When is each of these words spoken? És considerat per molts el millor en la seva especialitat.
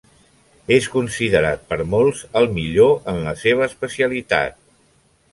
És 0.75 0.85
considerat 0.93 1.67
per 1.73 1.77
molts 1.91 2.23
el 2.41 2.49
millor 2.55 2.95
en 3.13 3.21
la 3.27 3.35
seva 3.43 3.65
especialitat. 3.67 4.57